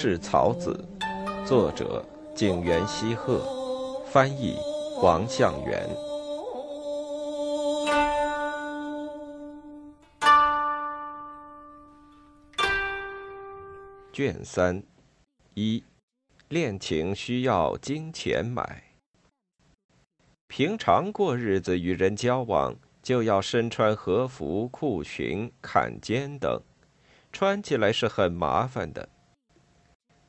[0.00, 0.78] 氏草子》，
[1.44, 3.40] 作者景元西鹤，
[4.06, 4.56] 翻译
[5.02, 5.84] 王向元。
[14.12, 14.80] 卷三，
[15.54, 15.82] 一，
[16.48, 18.84] 恋情需要金钱买。
[20.46, 26.62] 平常过日子与人交往，就要身穿和服、裤裙、坎肩等，
[27.32, 29.08] 穿起来是很麻烦的。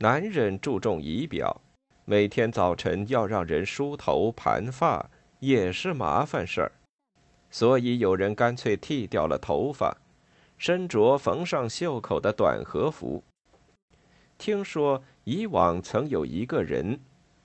[0.02, 1.62] 男人注重仪表，
[2.06, 6.72] 每天早晨要让人梳头盘发，也是麻烦事儿，
[7.52, 9.98] 所以有人干脆剃掉了头发，
[10.58, 13.22] 身着缝上袖口的短和服。
[14.38, 16.98] 听说以往曾有一个人，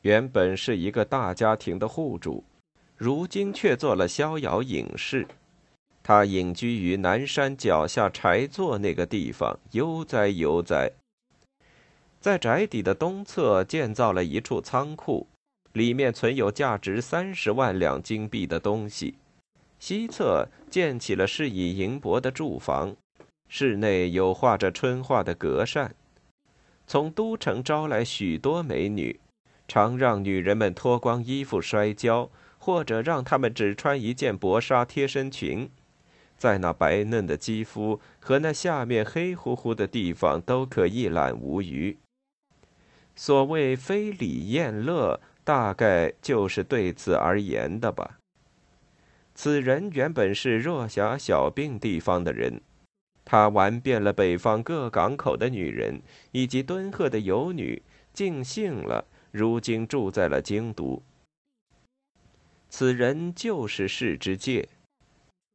[0.02, 2.44] 原本是一个大家庭的户主，
[2.96, 5.26] 如今却做了逍遥隐士。
[6.04, 10.92] 他隐居于南山脚下柴座那个地方，悠哉悠哉。
[12.24, 15.26] 在宅邸的东侧建造了一处仓库，
[15.74, 19.12] 里面存有价值三十万两金币的东西；
[19.78, 22.96] 西侧建起了适以银箔的住房，
[23.46, 25.94] 室内有画着春画的格扇。
[26.86, 29.20] 从都城招来许多美女，
[29.68, 35.68] 常让女人们脱光衣服摔跤，或者让她们只穿一件薄纱贴身裙，
[36.38, 41.94] 在那白嫩的肌肤和那下面黑乎乎的地方都可一览无余。
[43.16, 48.18] 所谓非礼宴乐，大概就是对此而言的吧。
[49.34, 52.60] 此人原本是若狭小病地方的人。
[53.24, 59.06] 他玩遍了北方各港口的女人以及敦贺的游女，尽兴了。
[59.30, 61.02] 如今住在了京都。
[62.68, 64.68] 此人就是世之介。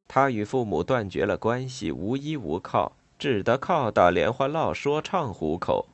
[0.08, 5.88] 他与父母断绝了关系，无依无靠，只得靠打莲花烙说唱糊口。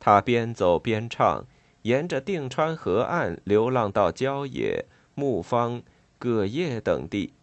[0.00, 1.44] 他边走边唱，
[1.82, 5.82] 沿着定川河岸流浪到郊野、木方、
[6.18, 7.34] 葛叶等地。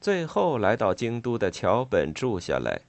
[0.00, 2.80] 最后来到京都的桥本住下来，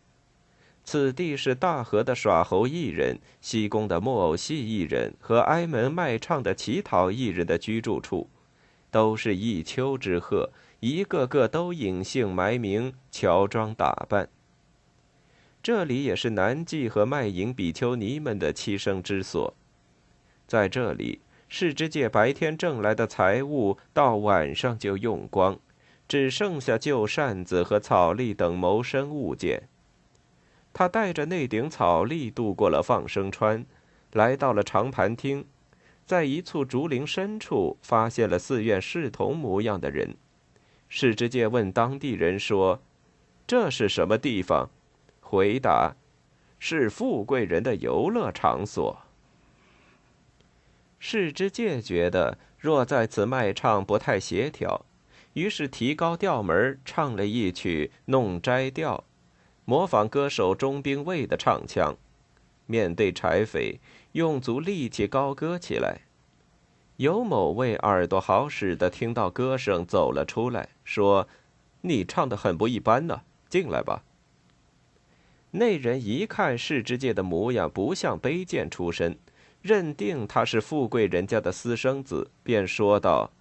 [0.84, 8.30] 此地是大河的耍猴艺人、西宫的木偶戏艺人和挨门卖唱的乞讨艺人的居住处，
[8.90, 14.30] 都是一丘之貉，一个个都隐姓埋名、乔装打扮。
[15.62, 19.54] 这里也是南纪和卖淫比丘尼们的栖身之所，
[20.48, 25.60] 在这里，世之界白天挣来的财物，到晚上就用光。
[26.08, 29.70] 只剩下旧扇子和草笠等谋生物件。
[30.74, 33.64] 他带着那顶草笠渡过了放生川，
[34.14, 35.46] 来到了长盘厅，
[36.08, 40.16] 在一簇竹林深处发现了寺院侍童模样的人。
[40.88, 42.82] 世之介问当地人说
[43.46, 44.72] ：“这是什么地方？”
[45.30, 45.96] 回答
[46.58, 48.98] ：“是富贵人的游乐场所。”
[50.98, 54.84] 世之介觉得若在此卖唱不太协调。
[55.34, 58.98] 于是提高调门，唱了一曲《弄斋调》，
[59.66, 61.96] 模仿歌手钟兵卫的唱腔。
[62.66, 63.80] 面对柴匪，
[64.14, 66.02] 用足力气高歌起来。
[66.98, 71.28] 有某位耳朵好使的听到歌声，走了出来，说
[71.82, 74.04] ：“你唱的很不一般呢，进来吧。”
[75.52, 79.18] 那人一看世之介的模样，不像卑贱出身，
[79.62, 83.32] 认定他是富贵人家的私生子，便说道。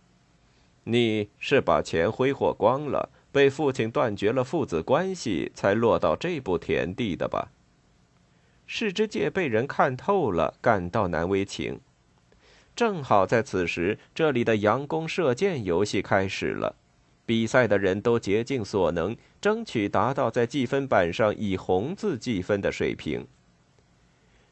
[0.85, 7.51] 你是把钱挥霍光了，被父亲断绝了父子关系，才落到这步田地的吧？
[8.67, 11.81] 世之介被人看透了，感到难为情。
[12.75, 16.77] 正好在此时，这里的佯攻射箭游戏开始了，
[17.29, 23.27] 比赛的人都竭尽所能，争取达到在计分板上以红字计分的水平。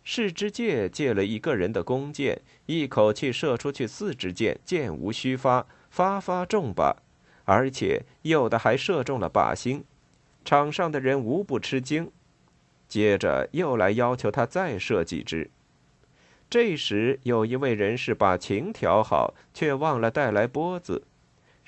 [0.05, 5.67] 世之介借了一个人的弓箭，一口气射出去四支箭，箭无虚发。
[5.89, 6.95] 发发中靶，
[7.45, 9.83] 而且有的还射中了靶心，
[10.45, 12.11] 场上的人无不吃惊。
[12.87, 15.51] 接着又来要求他再射几支。
[16.51, 21.05] 这时有一位人士把琴调好，却忘了带来拨子。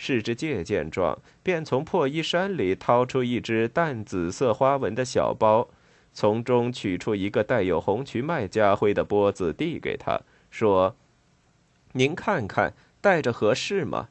[0.01, 5.69] 世之介见状，便从破衣衫里掏出一只淡紫色花纹的小包，
[6.15, 10.95] 从中取出一个带有红渠麦家徽的钵子，递给他说
[11.93, 14.09] ：“您看看，戴着合适吗？”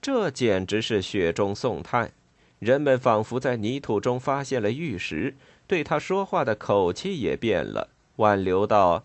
[0.00, 2.12] 这简直是雪中送炭，
[2.60, 5.34] 人们仿佛在泥土中发现了玉石，
[5.66, 9.04] 对他说话的口气也变了，挽留道：“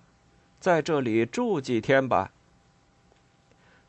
[0.61, 2.31] 在这里住几天吧。”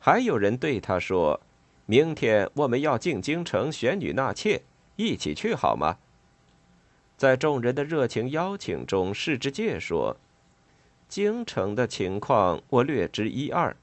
[0.01, 1.41] 还有人对他说
[1.85, 4.61] ：“明天我们要进京城选女纳妾，
[4.95, 5.97] 一起去好吗？”
[7.17, 10.17] 在众人的热情邀请中，世之介说
[11.07, 13.75] ：“京城的情况我略知一二，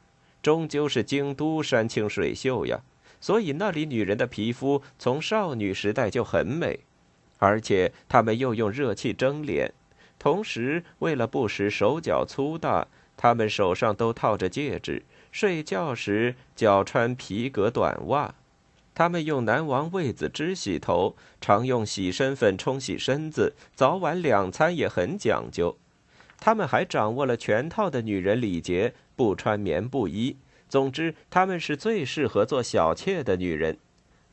[0.43, 2.83] 终究是京都山清水秀呀，
[3.21, 6.81] 所以那里女人的皮肤从少女时代就很美，
[7.39, 9.73] 而且她们又用热气蒸脸，
[10.19, 15.03] 同时为了不使手脚粗大，她们手上都套着戒指，
[15.33, 18.35] 睡觉时脚穿皮革短袜。
[18.95, 25.79] 他们用南王卫子汁洗头，常用洗身粉冲洗身子，早晚两餐也很讲究。
[26.39, 30.37] 他们还掌握了全套的女人礼节，不穿棉布衣。
[30.69, 33.79] 总之，他们是最适合做小妾的女人。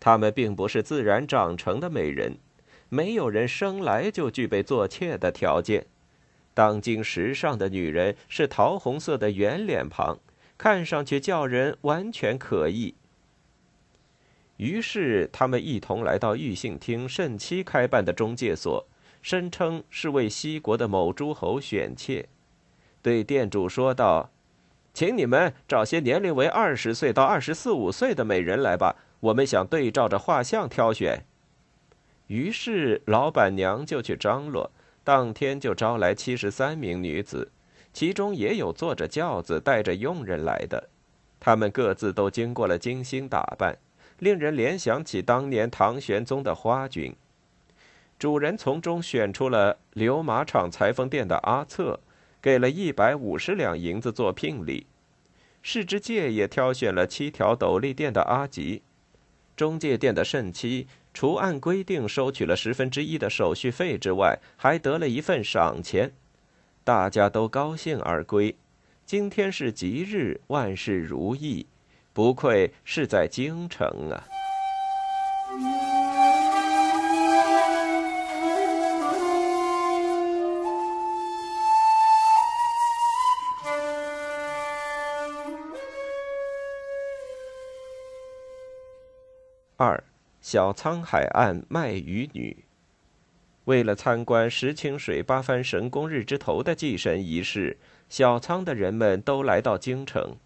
[0.01, 2.37] 他们并不是自然长成的美人，
[2.89, 5.85] 没有人生来就具备做妾的条件。
[6.53, 10.19] 当今时尚的女人是桃红色的圆脸庞，
[10.59, 12.93] 看上去叫人完全可疑。
[14.57, 18.85] 于是，他们一同来到玉信厅慎期开办的中介所，
[19.21, 22.27] 声称是为西国的某诸侯选妾，
[23.01, 24.31] 对店主说道
[24.93, 31.25] ：“请你们找些年龄为二十岁到二十四五岁的美人来吧，我们想对照着画像挑选。”
[32.27, 34.69] 于是，老板娘就去张罗，
[35.05, 37.49] 当天就招来七十三名女子，
[37.99, 40.87] 其中也有坐着轿子带着佣人来的，
[41.37, 43.77] 他们各自都经过了精心打扮。
[44.19, 47.13] 令人联想起当年唐玄宗的花军。
[48.17, 51.99] 主人从中选出了刘马场裁缝店的阿策，
[52.41, 54.87] 给了一百五十两银子做聘礼。
[55.61, 58.81] 世之介也挑选了七条斗笠店的阿吉。
[59.57, 66.13] 中介店的慎妻除按规定收取了十分之一的手续费之外，还得了一份赏钱。
[66.89, 68.57] 大家都高兴而归。
[69.05, 71.67] 今天是吉日，万事如意。
[72.13, 74.25] 不愧是在京城啊！
[89.77, 90.03] 二
[90.41, 92.65] 小沧海岸卖鱼女，
[93.69, 97.77] 为了参观石清水八幡神宫日之头的祭神仪式，
[98.09, 100.37] 小仓的人们都来到京城。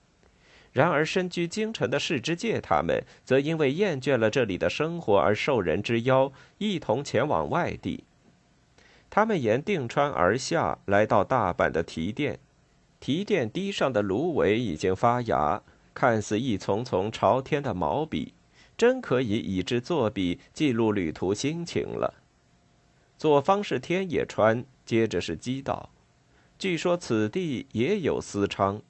[0.73, 8.03] 然而，身居京城的世之介他们，则因为厌倦了这里的生活而受人之邀，一同前往外地。
[9.09, 12.39] 他们沿定川而下，来到大阪的提店。
[12.99, 15.61] 提店堤上的芦苇已经发芽，
[15.93, 18.33] 看似一丛丛朝天的毛笔，
[18.75, 22.15] 真可以以之作笔，记录旅途心情了。
[23.23, 25.89] 左方是天野川，接着是基岛。
[26.59, 28.81] 据说此地也有私娼。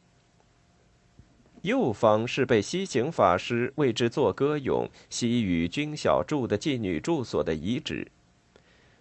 [1.62, 8.08] 右方是被西行法师为之作歌咏西与君小住的妓女住所的遗址，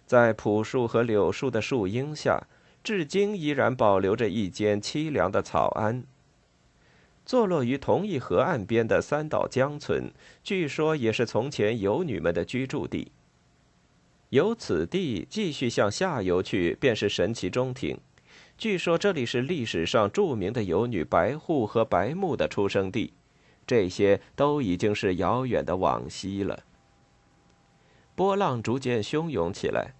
[0.05, 2.43] 在朴树和柳树的树荫下，
[2.83, 6.03] 至今依然保留着一间凄凉的草庵。
[7.25, 10.13] 坐落于同一河岸边的三岛江村，
[10.43, 13.11] 据说也是从前游女们的居住地。
[14.33, 17.99] 由此地继续向下游去，便是神奇中庭。
[18.57, 23.13] 据说这里是历史上著名的游女白户和白木的出生地，
[23.67, 26.63] 这些都已经是遥远的往昔了。
[28.15, 29.93] 波浪逐渐汹涌起来，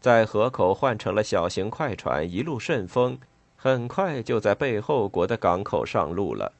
[0.00, 3.18] 在河口换成了小型快船，一路顺风，
[3.54, 6.54] 很快就在背后国的港口上路了。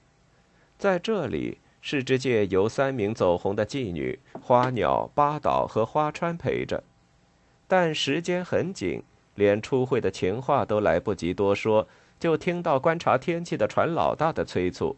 [0.76, 6.84] 在这里，世之界由三名走红的妓女花鸟、八岛和花川陪着，
[7.66, 9.02] 但时间很紧。
[9.36, 11.88] 连出会的情话都来不及多说，
[12.20, 14.96] 就听到观察天气的船老大的催促，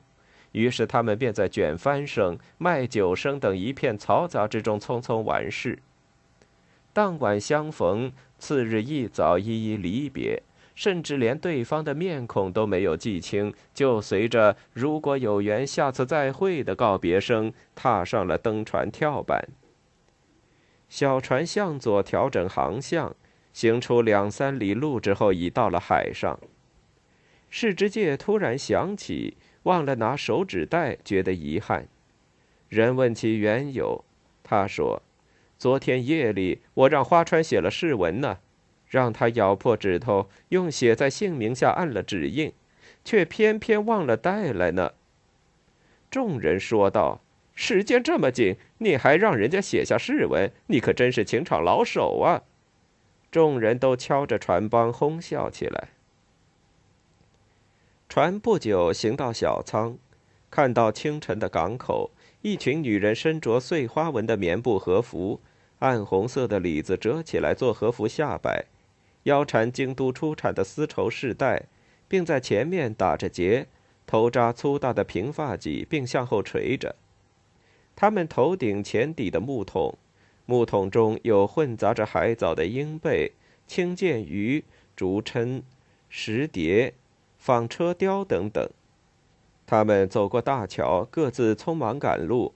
[0.53, 5.79] 于是他们便在卷帆声、卖酒声等一片嘈杂之中匆匆完事。
[6.93, 10.43] 当晚相逢，次日一早一一离别，
[10.75, 19.49] 甚至连对方的面孔都没有记清，就随着“如果有缘，下次再会”的告别声，踏上了登船跳板。
[20.89, 23.15] 小船向左调整航向。
[23.53, 26.39] 行出两三里路之后，已到了海上。
[27.49, 31.89] 世之介突然想起忘了拿手指袋，觉得遗憾。
[32.69, 34.05] 人问其缘由，
[34.43, 35.01] 他说
[35.57, 38.41] ：“昨天夜里，我让花川写了誓文呢，
[38.87, 42.53] 让他咬破指头，用写在姓名下按了指印，
[43.07, 44.93] 却偏偏忘了带来呢。”
[46.11, 47.23] 众人说道
[47.55, 52.43] ：“时间这么紧，你还让人家写下誓文，你可真是情场老手啊！”
[53.33, 55.89] 众人都敲着船帮哄笑起来。
[58.09, 59.99] 船不久行到小仓，
[60.51, 65.41] 看到清晨的港口，一群女人身着碎花纹的棉布和服，
[65.81, 68.67] 暗红色的里子折起来做和服下摆，
[69.25, 71.65] 腰缠京都出产的丝绸饰带，
[72.09, 73.67] 并在前面打着结，
[74.07, 76.95] 头扎粗大的平发髻，并向后垂着。
[77.97, 79.97] 他们头顶前底的木桶，
[80.45, 83.33] 木桶中有混杂着海藻的鹰贝、
[83.67, 84.63] 青剑鱼、
[84.95, 85.63] 竹蛏、
[86.11, 86.93] 石蝶、
[87.39, 88.69] 纺车雕等等。
[89.67, 92.53] 他们走过大桥，各自匆忙赶路。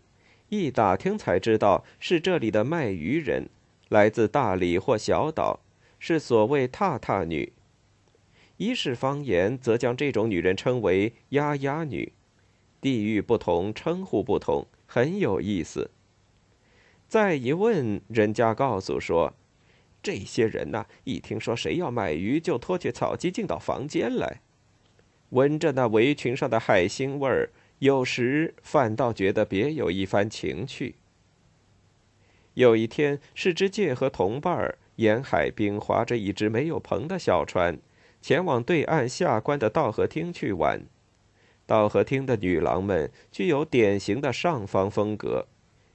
[0.51, 3.49] 一打听才知道，是这里的卖鱼人，
[3.89, 5.61] 来自大理或小岛，
[5.99, 7.53] 是所谓踏踏女。
[8.59, 12.13] 一是方言，则将这种女人称为丫丫女。
[12.81, 14.67] 地域不同，称呼不同。
[14.93, 15.89] 很有意思。
[17.07, 19.33] 再一问，人家告诉说，
[20.03, 24.41] 这些人呐，一听说谁要买鱼，就脱去草屐进到房间来，
[25.29, 30.97] 闻着那围裙上的海腥味儿，有时反倒觉得别有一番情趣。
[32.55, 37.79] 有一天，世之介和同伴儿沿海滨划着一只没有篷的小船，
[38.21, 40.83] 前往对岸下关的道和厅去玩。
[41.71, 45.47] 道和厅的女郎们具有典型的上方风格，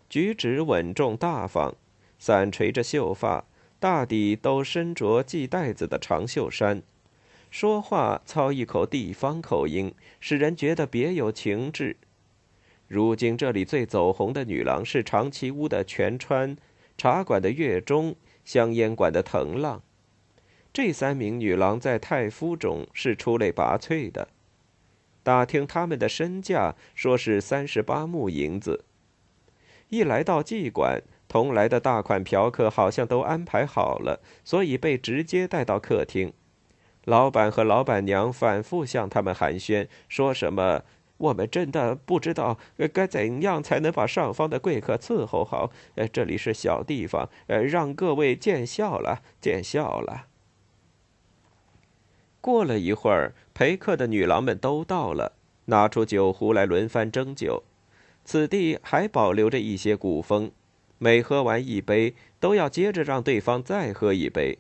[0.08, 1.76] 举止稳重大方，
[2.18, 3.44] 散垂着秀发，
[3.78, 6.82] 大抵都身着系带子的长袖衫，
[7.52, 11.98] 说话操一口地方口音，使人觉得别有情致。
[12.88, 16.56] 如今这里最走红的女郎是长崎屋的全川、
[16.98, 18.16] 茶馆的月中、
[18.46, 19.84] 香烟馆的藤浪，
[20.72, 24.30] 这三名女郎在太夫中是出类拔萃的。
[25.26, 28.86] 打听他们的身价，说是三十八木银子。
[29.90, 36.32] 一来到妓馆，同来的大款嫖客好像都安排好了，所以被直接带到客厅。
[37.06, 40.84] 老板和老板娘反复向他们寒暄，说什么
[41.18, 42.60] ：“我们真的不知道
[42.94, 45.72] 该怎样才能把上方的贵客伺候好。
[45.96, 50.28] 呃，这里是小地方，呃，让各位见笑了，见笑了。”
[52.46, 55.32] 过了一会儿，陪客的女郎们都到了，
[55.66, 57.64] 拿出酒壶来轮番斟酒。
[58.24, 60.52] 此地还保留着一些古风，
[61.00, 64.60] 每喝完一杯，都要接着让对方再喝一杯。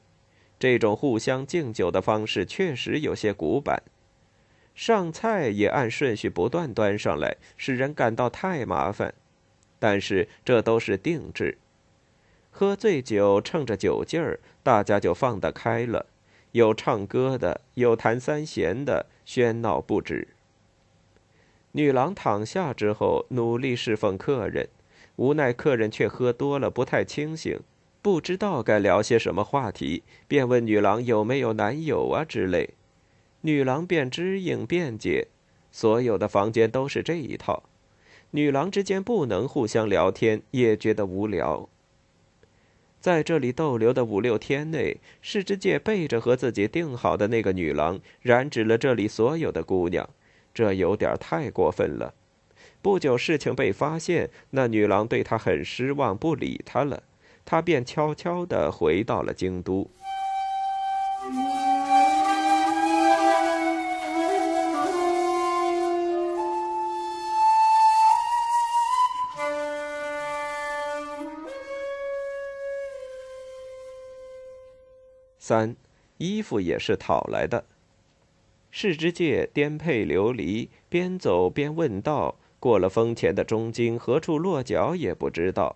[0.57, 3.83] 这种互相敬酒的方式确实有些古板。
[4.73, 9.13] 上菜也按顺序不断端上来，使人感到太麻烦。
[9.77, 11.59] 但是这都是定制。
[12.49, 16.07] 喝醉酒，趁着酒劲儿，大家就放得开了。
[16.55, 20.29] 有唱歌的，有弹三弦的，喧闹不止。
[21.73, 24.69] 女郎躺下之后，努力侍奉客人，
[25.17, 27.59] 无奈客人却喝多了，不太清醒，
[28.01, 32.69] 不知道该聊些什么话题，便问女郎有没有男友啊之类。
[33.41, 35.27] 女郎便支应辩解，
[35.73, 37.63] 所有的房间都是这一套，
[38.31, 41.67] 女郎之间不能互相聊天，也觉得无聊。
[43.05, 50.09] 在这里逗留的五六天内，世之介背着和自己定好的那个女郎，染指了这里所有的姑娘，
[50.55, 52.15] 这有点太过分了。
[52.81, 57.03] 不久，事情被发现，那女郎对他很失望，不理他了，
[57.45, 59.87] 他便悄悄地回到了京都。
[75.47, 75.75] 三，
[76.17, 77.65] 衣服也是讨来的。
[78.71, 85.75] 世之介颠沛流离，边走边问道，过了风前的中京，何处落脚也不知道。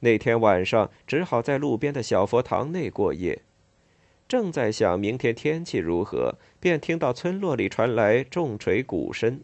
[0.00, 3.40] 那天晚上，只好在路边的小佛堂内过夜。
[4.28, 9.40] 正在想明天天气如何，便听到村落里传来重锤鼓声。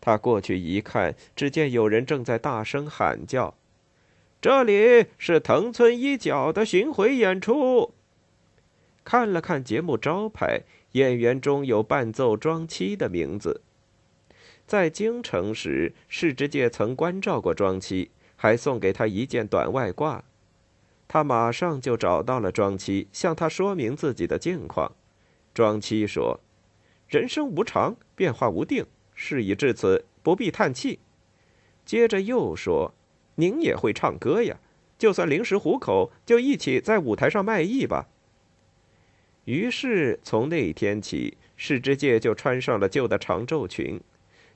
[0.00, 3.54] 他过去一看，只见有人正在大声喊叫
[4.40, 7.94] ：“这里是藤村一角的巡回演出。”
[9.10, 13.62] 看了看节目招牌，演员中有伴奏庄七的名字。
[14.66, 20.20] 在京城时，世之介曾关照过庄七，还送给他一件短外褂。
[21.08, 24.92] 他马上就找到了庄七，向他说明自己的境况。
[25.54, 26.40] 庄七说
[27.08, 28.84] ：“人生无常，变化无定，
[29.14, 30.98] 事已至此，不必叹气。”
[31.86, 32.92] 接着又说
[33.36, 34.58] ：“您也会唱歌呀，
[34.98, 38.08] 就算临时糊口，就一起在舞台上卖艺吧。”
[39.48, 43.98] 于是从那一天起，世之介就穿上了旧的长皱裙，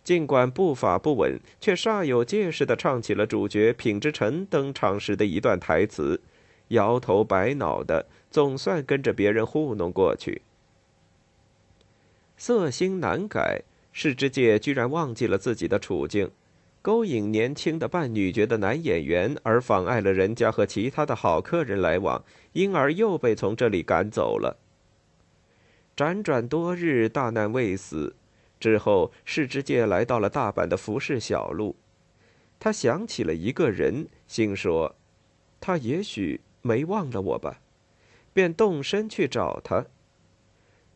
[0.04, 6.20] 尽管步伐不稳，却煞有介事地唱起了主角品之臣登场时的一段台词，
[6.68, 10.42] 摇头摆脑的，总算跟着别人糊弄过去。
[12.37, 16.30] 色心难改，世之介居然忘记了自己的处境，
[16.82, 22.22] 勾引年轻的扮女角的男演员，而妨碍了人家和其他的好客人来往，
[22.52, 24.58] 因而又被从这里赶走了。
[25.96, 28.14] 辗转多日，大难未死。
[28.58, 31.76] 之后，世之介来到了大阪的服饰小路。
[32.61, 34.94] 他想起了一个人，心说
[35.61, 37.61] ：“他也许没忘了我吧。”
[38.32, 39.87] 便动身去找他。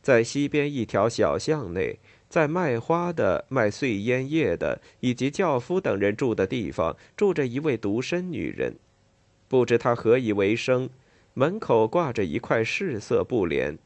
[0.01, 1.99] 在西边一条小巷内，
[2.29, 8.77] 在卖花的、卖碎烟叶的以及轿夫等人住的地方，住着一位独身女人。
[9.49, 10.89] 不知她何以为生，
[11.35, 13.77] 门口挂着一块柿色布帘。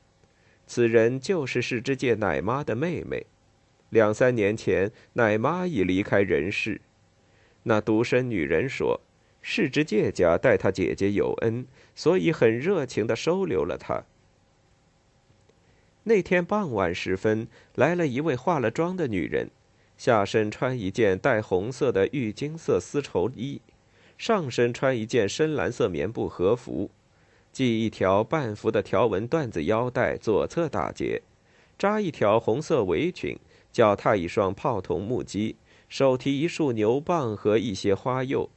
[0.71, 3.27] 此人就是世之介奶妈的妹妹，
[3.89, 6.81] 两三年前奶妈已离开人世。
[7.65, 9.01] 那独身女人说，
[9.43, 14.05] 世之介家待她姐姐有恩，所以很热情地收留了她。
[16.05, 19.51] 那天傍晚时分，来了一位化了妆的女人，
[19.99, 23.61] 下身穿一件带红色的玉金色丝绸衣，
[24.17, 26.93] 上身穿一件深蓝色棉布和服。
[27.53, 31.23] 系一条半幅的条纹缎子腰带，左侧打结，
[31.77, 33.39] 扎一条红色围裙，
[33.73, 35.57] 脚踏一双泡桐木屐，
[35.89, 38.49] 手提一束牛蒡和一些花釉。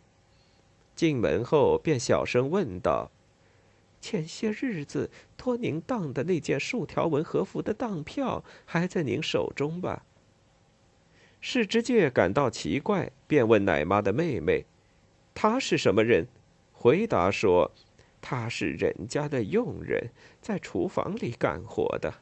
[0.96, 3.12] 进门后便小声问道
[4.00, 10.06] ：“前些日子托您当的那件竖条纹和服的当票还在您手中吧？”
[11.42, 14.66] 世之介感到奇怪，便问奶妈的妹妹
[15.36, 16.28] ：“她是什么人？”
[16.72, 17.72] 回答说。
[18.26, 20.10] 他是人家的佣人，
[20.42, 22.14] 在厨房里干活的。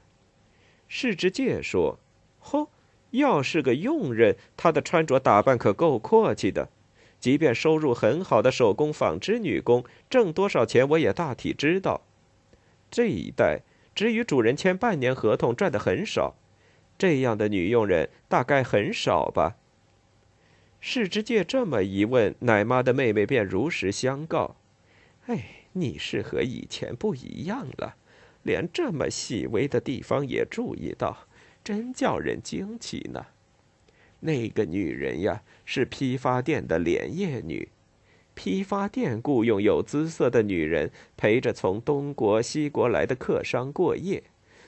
[0.88, 2.00] 世之介说
[2.44, 2.70] ：“嚯，
[3.12, 6.70] 要是个佣人，他的穿着打扮可够阔气的。
[7.20, 12.02] 即便收入很好的手工纺织女工，挣多少钱我也大体知道。
[12.90, 13.62] 这一代
[13.94, 16.36] 只与主人签半年合同，赚的很少。
[16.98, 19.56] 这样的女佣人大概很少吧？”
[20.82, 24.56] 世之介这么一问，奶妈的妹妹便如实相告
[25.28, 27.96] ：“哎。”你是和以前不一样了，
[28.44, 31.28] 连这么细微的地方也注意到，
[31.64, 33.26] 真叫人惊奇呢。
[34.20, 37.70] 那个女人呀，是批发店的连夜女，
[38.34, 44.24] 批发店雇佣有姿色的女人陪着从东国西国来的客商过夜，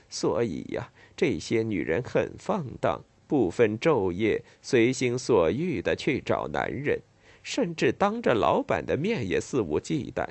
[0.10, 7.02] 所以呀，这些女人很放荡，不分昼夜，随心所欲的去找男人，
[7.44, 10.28] 甚至当着老板的面也肆无忌惮。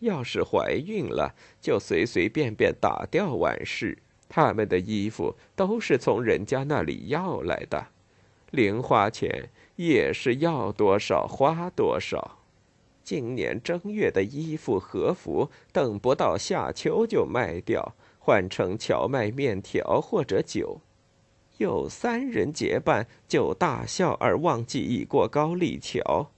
[0.00, 3.96] 要是怀孕了，就随随便便打掉完事。
[4.28, 7.86] 他们的衣服都是从人家那里要来的，
[8.50, 12.38] 零花钱也是要多少花多少。
[13.02, 20.80] 今年正月的衣服和服，等不到夏秋就卖掉，换成荞麦面条或者酒。
[21.56, 26.30] 有三人结伴，就大笑而忘记已过高丽桥。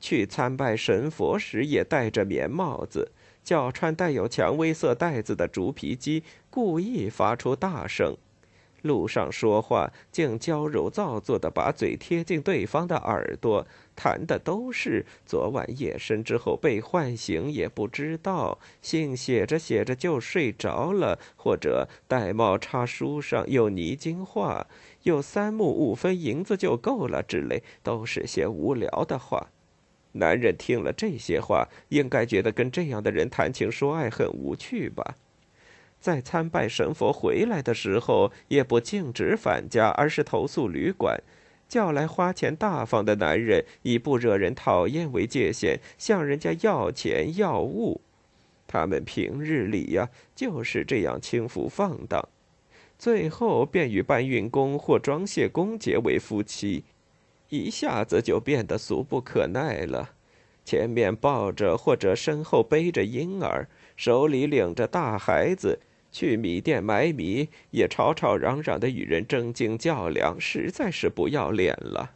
[0.00, 3.10] 去参拜神佛时，也戴着棉帽子，
[3.42, 8.16] 脚穿带有蔷薇色带子的竹皮屐，故意发出大声。
[8.82, 24.68] 路上说话，竟娇柔造作的把嘴贴近对方的耳朵，谈的都是昨晚夜深之后被唤醒也不知道，信写着写着就睡着了，或者玳瑁插书上有泥金画，
[25.02, 29.48] 有三木五分银子就够了之类，都是些无聊的话。
[30.12, 35.16] 男人听了这些话，应该觉得跟这样的人谈情说爱很无趣吧？
[36.00, 41.20] 在参拜神佛回来的时候，也不径直返家，而是投宿旅馆，
[41.68, 48.00] 叫来花钱大方的男人，以不惹人讨厌为界限，向人家要钱要物。
[48.66, 52.28] 他们平日里呀，就是这样轻浮放荡，
[52.98, 56.84] 最后便与搬运工或装卸工结为夫妻。
[57.50, 60.10] 一下子就变得俗不可耐了，
[60.64, 65.80] 前面抱着或者身后背着婴儿，手里领着大孩子，
[66.12, 72.12] 去米店买米，也吵吵嚷嚷的与人争竞较量，实在是不要脸了。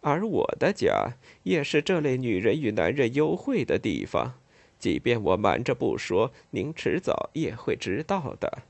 [0.00, 4.34] 而我的家也是这类女人与男人幽会的地方，
[4.78, 8.62] 即便我瞒着不说，您迟早也会知道的。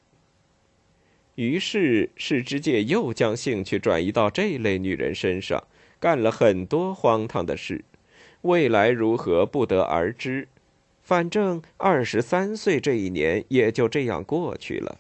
[1.41, 5.65] 于是，世之介又将兴趣转移到这类女人身上，
[5.99, 7.83] 干了很多荒唐的事。
[8.43, 10.49] 未来如何，不得而知。
[11.03, 14.99] 反正二十三岁这一年也就这样过去了。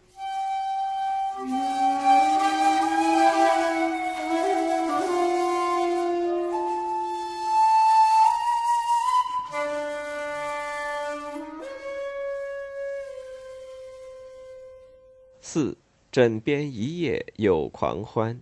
[15.42, 15.76] 四。
[16.12, 18.40] 枕边一夜有狂欢。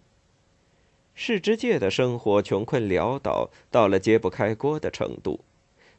[1.15, 5.41] 世之介的生活穷困潦倒，到了揭不开锅的程度。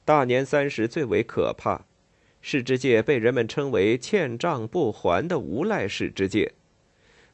[0.03, 1.85] 大年三十最为可怕，
[2.41, 6.53] 世之介被人们称为欠账不还的无赖世之介。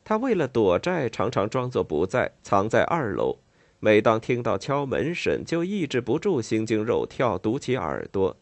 [0.04, 3.38] 他为了躲债，常常装作不在，藏在二楼。
[3.80, 8.36] 每当听到敲门声，就抑制不住心惊肉跳，堵起耳朵。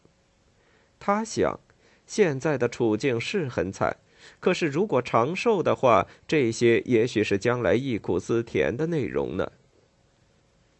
[0.98, 1.60] 他想，
[2.06, 3.98] 现在的处境是很惨，
[4.40, 9.50] 可是如果长寿的话，这些也许是将来忆苦思甜的内容呢。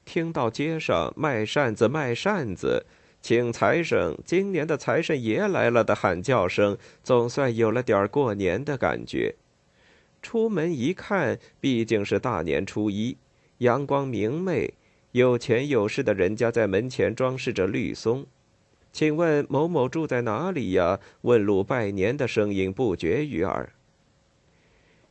[0.05, 2.85] 听到街上卖扇子、卖扇子，
[3.23, 9.37] 请财神，今年的财神爷来了的喊叫声，总算有了点过年的感觉。
[10.21, 13.17] 出门一看，毕竟是大年初一，
[13.59, 14.75] 阳光明媚，
[15.13, 18.27] 有钱有势的人家在门前装饰着绿松。
[18.95, 21.01] 请问某某住在哪里呀？
[21.23, 23.73] 问路拜年的声音不绝于耳。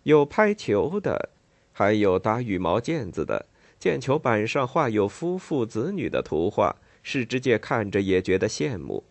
[0.03, 1.31] 有拍球的，
[1.73, 3.45] 还有打羽毛毽子的。
[3.81, 9.03] 毽球板上画有夫妇子女的图画，世之介看着也觉得羡慕。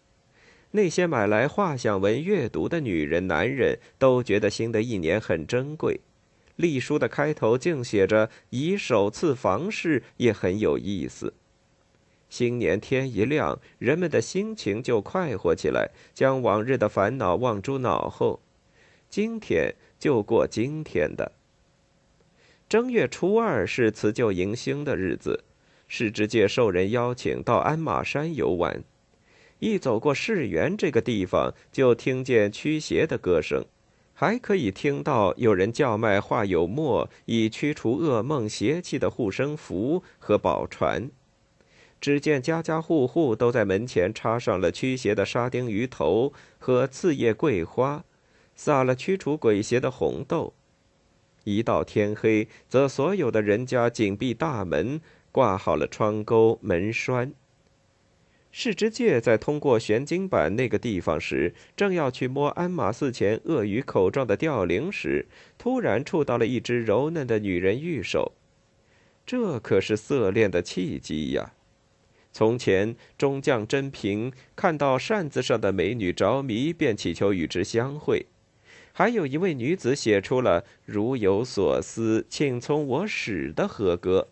[0.70, 6.00] 那些买来画像文阅读的女人、男人，都觉得新的一年很珍贵。
[6.56, 11.34] 隶书的开头竟写着“以首次房事”，也很有意思。
[12.32, 18.40] 新年天一亮，人们的心情就快活起来，将往日的烦恼忘诸脑后。
[19.10, 21.32] 今天就过今天的。
[22.70, 25.44] 正月初二是辞旧迎新的日子，
[25.86, 28.82] 世之介受人邀请到鞍马山游玩。
[29.58, 33.62] 一走过世园这个地方，就听见驱邪的歌声，
[34.14, 41.10] 还可以听到有人叫卖画有墨以驱除噩梦邪气的护身符和宝船。
[42.02, 48.04] 只见家家户户都在门前插上了驱邪的沙丁鱼头和刺叶桂花，
[48.56, 50.52] 撒了驱除鬼邪的红豆。
[51.44, 57.32] 一到天黑，则所有的人家紧闭大门，挂好了窗钩门栓。
[58.50, 68.32] 世之介在通过玄经板那个地方时，正要去摸鞍马寺前鳄鱼口状的吊铃时，突然触到了一只柔嫩的女人玉手，
[69.24, 71.52] 这可是色恋的契机呀！
[72.32, 78.26] 从前中将真平看到扇子上的美女着迷，便祈求与之相会。
[78.94, 84.28] 还有一位女子写出了“如有所思，请从我使”的和歌。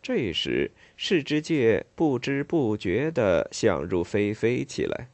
[0.00, 5.08] 这时，世之介不知不觉地想入非非起来。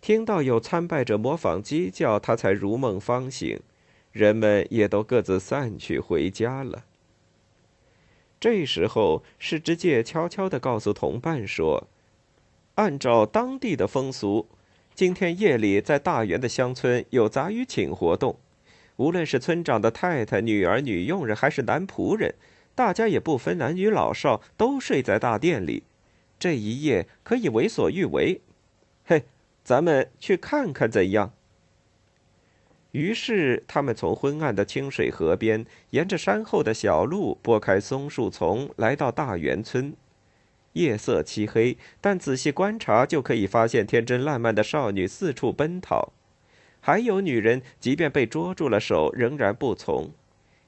[0.00, 3.58] 听到有参拜者模仿鸡叫，他才如梦方醒。
[4.12, 6.84] 人们也都各自散去回家了。
[8.40, 11.88] 这时候，世之介悄悄地告诉同伴说
[12.76, 14.48] ：“按照当地的风俗。”
[14.94, 18.36] 今天夜里，在大园的乡村有杂鱼请活动，
[18.96, 22.34] 无论是村长的太太、女儿、女佣人，还是男仆人，
[22.74, 25.84] 大家也不分男女老少，都睡在大殿里。
[26.38, 28.40] 这一夜可以为所欲为。
[29.04, 29.24] 嘿，
[29.62, 31.32] 咱们去看看怎样？
[32.92, 39.94] 于是，他们从昏暗的清水河边，沿着山后的小路，拨开松树丛，来到大园村。
[40.72, 46.12] 夜色漆黑，但仔细观察就可以发现天真烂漫的少女四处奔逃，
[46.80, 50.12] 还有女人即便被捉住了手仍然不从。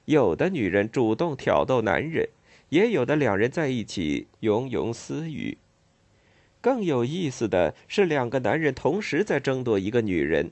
[0.05, 2.29] 有的女人主动挑逗男人，
[2.69, 5.57] 也有的两人在一起喁喁私语。
[6.59, 10.51] 更有意思的是，两个男人同时在争夺一个女人。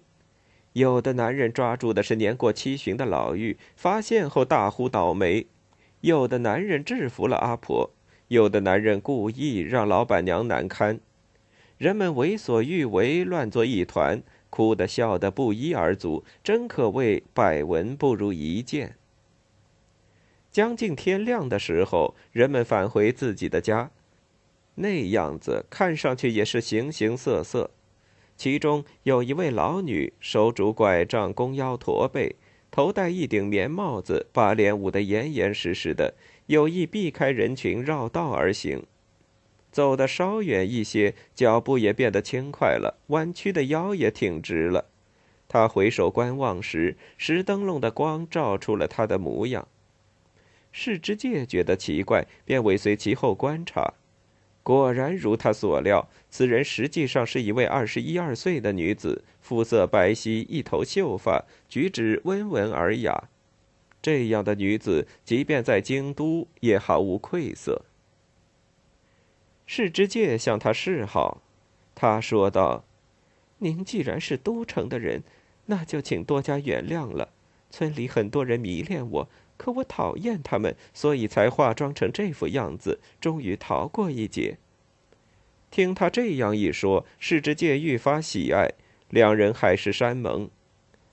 [0.74, 5.48] 有的男人抓住的是年过七旬的老妪，发现后大呼倒霉；
[6.02, 7.92] 有的男人制服了阿婆。
[8.30, 11.00] 有的男人故意让老板娘难堪，
[11.80, 18.98] 人们为所欲为，乱作一团，哭的笑的不一而足，真可谓百闻不如一见。
[20.52, 23.90] 将近天亮的时候，人们返回自己的家，
[24.76, 27.72] 那样子看上去也是形形色色。
[28.40, 32.38] 其中有一位老女，手拄拐杖，弓腰驼背，
[32.72, 36.14] 头戴一顶棉帽子，把脸捂得严严实实的。
[36.46, 38.84] 有意避开人群，绕道而行，
[39.74, 44.86] 走得稍远一些，脚步也变得轻快了，弯曲的腰也挺直了。
[45.50, 49.68] 他回首观望时，石灯笼的光照出了他的模样。
[50.72, 53.96] 世之介觉得奇怪，便尾随其后观察。
[54.62, 63.30] 果然如他所料，此人实际上是一位二十一二岁的女子，肤色白皙，一头秀发，举止温文尔雅。
[64.02, 67.84] 这样的女子，即便在京都也毫无愧色。
[69.66, 71.42] 世之介向她示好，
[71.96, 72.86] 他说道
[73.60, 75.24] ：“您既然是都城的人，
[75.66, 77.30] 那就请多加原谅了。
[77.70, 84.58] 村里很多人迷恋我，可我讨厌他们，所以才化妆成这副样子，终于逃过一劫。”
[85.70, 88.72] 听他这样一说，世之介愈发喜爱，
[89.10, 90.50] 两人海誓山盟。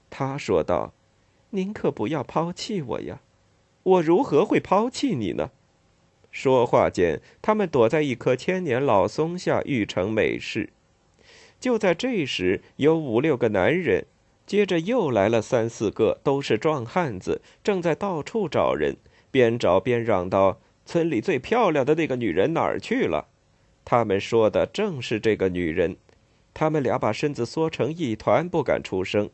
[0.09, 0.95] 他说道
[1.51, 3.21] ：“您可不要抛弃我呀！
[3.83, 5.51] 我如何会抛弃你呢？”
[6.31, 10.71] 说话间，他们躲在一棵千年老松下，欲成美事。
[11.59, 14.07] 就在这时，有五六个男人，
[14.47, 18.97] 接着又来了三四个，都是壮汉子，正在到处找人，
[19.31, 23.27] 边找边嚷道：“村里最漂亮的那个女人哪儿去了？”
[23.85, 25.97] 他们说的正是这个女人。
[26.55, 29.29] 他们俩把身子缩成一团，不敢出声。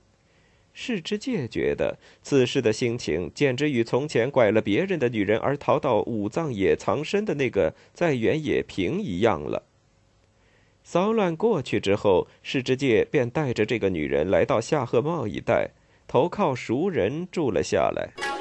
[0.73, 9.63] 世之介觉得此时的心情简直与从前拐了别人的女人而逃到五藏野藏身的那个在原野平一样了。
[10.83, 15.71] 骚乱过去之后，世之介便带着这个女人来到夏贺茂一带，
[16.09, 18.32] 投靠熟人住了下来。